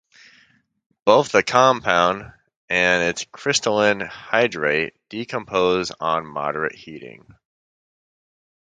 Both 1.05 1.31
the 1.31 1.43
compound 1.43 2.33
and 2.69 3.03
its 3.03 3.25
crystalline 3.31 3.99
hydrate 3.99 4.95
decompose 5.09 5.91
on 5.99 6.25
moderate 6.25 6.73
heating. 6.73 7.35